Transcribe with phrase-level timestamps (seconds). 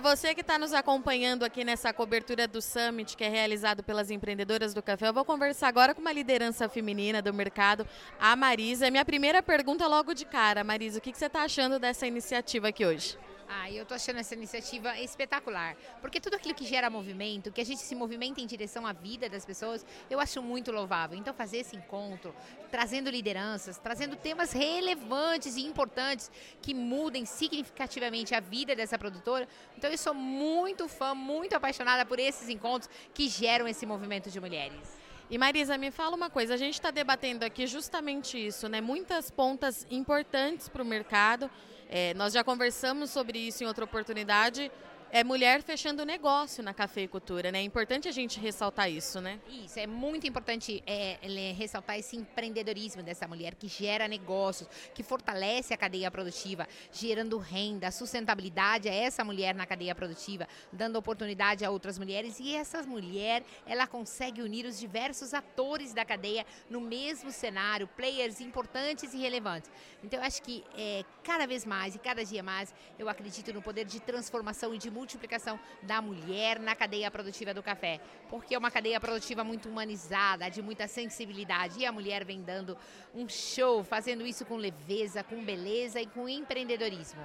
[0.00, 4.10] Para você que está nos acompanhando aqui nessa cobertura do Summit, que é realizado pelas
[4.10, 7.86] empreendedoras do café, eu vou conversar agora com uma liderança feminina do mercado,
[8.18, 8.90] a Marisa.
[8.90, 12.68] Minha primeira pergunta logo de cara, Marisa, o que, que você está achando dessa iniciativa
[12.68, 13.18] aqui hoje?
[13.52, 17.64] Ah, eu estou achando essa iniciativa espetacular, porque tudo aquilo que gera movimento, que a
[17.64, 21.18] gente se movimenta em direção à vida das pessoas, eu acho muito louvável.
[21.18, 22.32] Então fazer esse encontro,
[22.70, 26.30] trazendo lideranças, trazendo temas relevantes e importantes
[26.62, 29.48] que mudem significativamente a vida dessa produtora.
[29.76, 34.38] Então eu sou muito fã, muito apaixonada por esses encontros que geram esse movimento de
[34.38, 34.96] mulheres.
[35.28, 38.80] E Marisa, me fala uma coisa, a gente está debatendo aqui justamente isso, né?
[38.80, 41.50] Muitas pontas importantes para o mercado
[41.92, 44.70] é, nós já conversamos sobre isso em outra oportunidade
[45.12, 47.58] é mulher fechando negócio na cafeicultura, né?
[47.58, 49.40] É importante a gente ressaltar isso, né?
[49.48, 51.18] Isso, é muito importante é,
[51.56, 57.90] ressaltar esse empreendedorismo dessa mulher que gera negócios, que fortalece a cadeia produtiva, gerando renda,
[57.90, 63.42] sustentabilidade a essa mulher na cadeia produtiva, dando oportunidade a outras mulheres e essa mulher,
[63.66, 69.70] ela consegue unir os diversos atores da cadeia no mesmo cenário, players importantes e relevantes.
[70.04, 73.62] Então eu acho que é, cada vez mais e cada dia mais eu acredito no
[73.62, 78.58] poder de transformação e de multiplicação da mulher na cadeia produtiva do café, porque é
[78.58, 82.76] uma cadeia produtiva muito humanizada, de muita sensibilidade, e a mulher vem dando
[83.14, 87.20] um show, fazendo isso com leveza, com beleza e com empreendedorismo.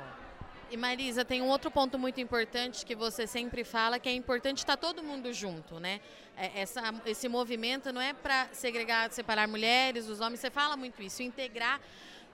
[0.71, 4.57] E Marisa, tem um outro ponto muito importante que você sempre fala, que é importante
[4.57, 6.01] estar todo mundo junto, né?
[6.35, 11.03] É, essa, esse movimento não é para segregar, separar mulheres, os homens, você fala muito
[11.03, 11.79] isso, integrar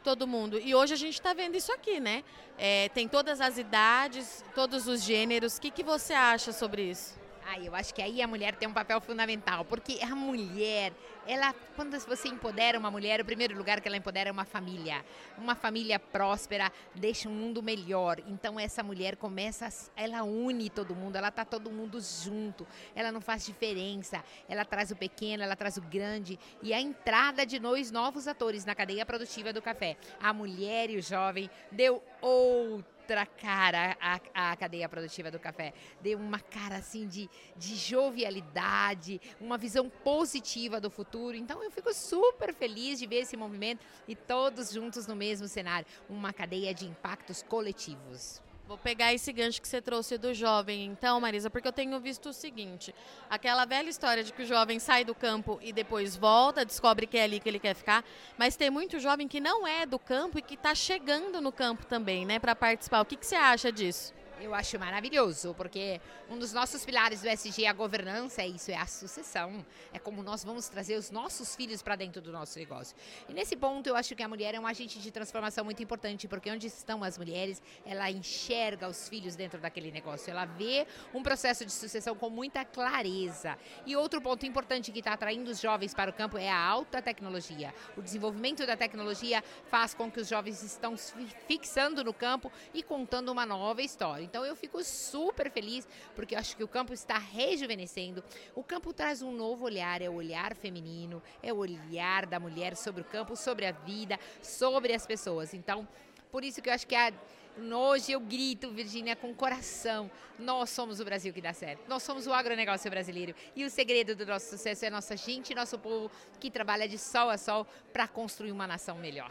[0.04, 0.60] todo mundo.
[0.60, 2.24] E hoje a gente está vendo isso aqui, né?
[2.58, 5.58] É, tem todas as idades, todos os gêneros.
[5.58, 7.21] O que, que você acha sobre isso?
[7.60, 10.94] Eu acho que aí a mulher tem um papel fundamental, porque a mulher,
[11.28, 15.04] ela, quando você empodera uma mulher, o primeiro lugar que ela empodera é uma família.
[15.38, 18.20] Uma família próspera deixa um mundo melhor.
[18.28, 22.66] Então essa mulher começa, ela une todo mundo, ela tá todo mundo junto.
[22.96, 24.24] Ela não faz diferença.
[24.48, 28.66] Ela traz o pequeno, ela traz o grande e a entrada de nós novos atores
[28.66, 29.98] na cadeia produtiva do café.
[30.22, 35.74] A mulher e o jovem deu outro outra cara à, à cadeia produtiva do café.
[36.02, 41.36] Deu uma cara assim de, de jovialidade, uma visão positiva do futuro.
[41.36, 45.86] Então eu fico super feliz de ver esse movimento e todos juntos no mesmo cenário.
[46.10, 48.42] Uma cadeia de impactos coletivos.
[48.72, 52.30] Vou pegar esse gancho que você trouxe do jovem, então, Marisa, porque eu tenho visto
[52.30, 52.96] o seguinte:
[53.30, 57.18] aquela velha história de que o jovem sai do campo e depois volta, descobre que
[57.18, 58.02] é ali que ele quer ficar,
[58.38, 61.86] mas tem muito jovem que não é do campo e que está chegando no campo
[61.86, 63.02] também, né, para participar.
[63.02, 64.14] O que, que você acha disso?
[64.42, 68.72] Eu acho maravilhoso, porque um dos nossos pilares do SG é a governança, é isso,
[68.72, 69.64] é a sucessão.
[69.94, 72.98] É como nós vamos trazer os nossos filhos para dentro do nosso negócio.
[73.30, 76.28] E nesse ponto, eu acho que a mulher é um agente de transformação muito importante,
[76.28, 80.32] porque onde estão as mulheres, ela enxerga os filhos dentro daquele negócio.
[80.32, 83.56] Ela vê um processo de sucessão com muita clareza.
[83.86, 87.00] E outro ponto importante que está atraindo os jovens para o campo é a alta
[87.00, 87.72] tecnologia.
[87.96, 91.14] O desenvolvimento da tecnologia faz com que os jovens estão se
[91.48, 94.31] fixando no campo e contando uma nova história.
[94.32, 98.24] Então eu fico super feliz porque eu acho que o campo está rejuvenescendo.
[98.56, 102.78] O campo traz um novo olhar, é o olhar feminino, é o olhar da mulher
[102.78, 105.54] sobre o campo, sobre a vida, sobre as pessoas.
[105.54, 105.86] Então,
[106.32, 107.12] por isso que eu acho que a
[107.58, 110.10] Hoje eu grito, Virgínia, com coração.
[110.40, 111.82] Nós somos o Brasil que dá certo.
[111.90, 113.36] Nós somos o agronegócio brasileiro.
[113.54, 116.10] E o segredo do nosso sucesso é nossa gente nosso povo
[116.40, 119.30] que trabalha de sol a sol para construir uma nação melhor.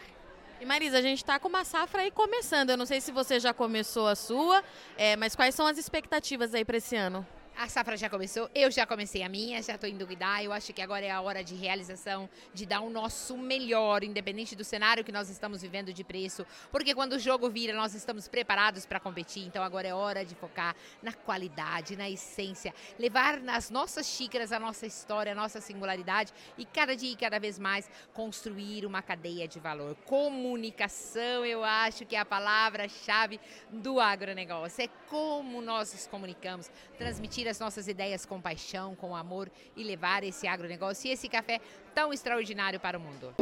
[0.61, 2.69] E Marisa, a gente está com uma safra aí começando.
[2.69, 4.63] Eu não sei se você já começou a sua,
[4.95, 7.27] é, mas quais são as expectativas aí para esse ano?
[7.57, 10.43] A safra já começou, eu já comecei a minha, já estou indo cuidar.
[10.43, 14.57] Eu acho que agora é a hora de realização, de dar o nosso melhor, independente
[14.57, 16.47] do cenário que nós estamos vivendo de preço.
[16.73, 19.45] Porque quando o jogo vira, nós estamos preparados para competir.
[19.45, 24.59] Então agora é hora de focar na qualidade, na essência, levar nas nossas xícaras a
[24.59, 29.47] nossa história, a nossa singularidade e cada dia e cada vez mais construir uma cadeia
[29.47, 29.97] de valor.
[30.07, 33.39] Comunicação, eu acho que é a palavra-chave
[33.71, 34.83] do agronegócio.
[34.83, 40.25] É como nós nos comunicamos, transmitir as nossas ideias com paixão, com amor e levar
[40.25, 41.61] esse agronegócio e esse café
[41.95, 43.35] tão extraordinário para o mundo.